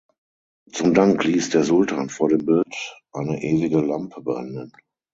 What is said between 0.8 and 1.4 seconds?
Dank